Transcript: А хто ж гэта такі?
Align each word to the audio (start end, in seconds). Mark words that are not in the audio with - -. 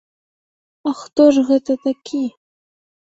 А 0.91 0.93
хто 1.01 1.23
ж 1.35 1.43
гэта 1.49 1.75
такі? 1.85 2.23